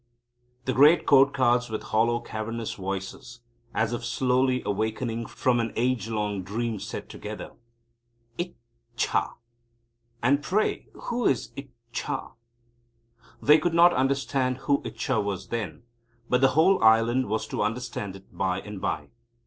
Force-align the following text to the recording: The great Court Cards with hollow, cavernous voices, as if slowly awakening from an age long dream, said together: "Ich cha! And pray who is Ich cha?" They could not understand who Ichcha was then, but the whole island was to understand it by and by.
The 0.65 0.73
great 0.73 1.05
Court 1.05 1.31
Cards 1.31 1.69
with 1.69 1.83
hollow, 1.83 2.21
cavernous 2.21 2.73
voices, 2.73 3.41
as 3.71 3.93
if 3.93 4.03
slowly 4.03 4.63
awakening 4.65 5.27
from 5.27 5.59
an 5.59 5.71
age 5.75 6.09
long 6.09 6.41
dream, 6.41 6.79
said 6.79 7.07
together: 7.07 7.51
"Ich 8.35 8.55
cha! 8.97 9.35
And 10.23 10.41
pray 10.41 10.87
who 11.03 11.27
is 11.27 11.51
Ich 11.55 11.69
cha?" 11.93 12.31
They 13.43 13.59
could 13.59 13.75
not 13.75 13.93
understand 13.93 14.57
who 14.65 14.81
Ichcha 14.81 15.23
was 15.23 15.49
then, 15.49 15.83
but 16.27 16.41
the 16.41 16.55
whole 16.57 16.83
island 16.83 17.27
was 17.29 17.45
to 17.49 17.61
understand 17.61 18.15
it 18.15 18.35
by 18.35 18.59
and 18.61 18.81
by. 18.81 19.09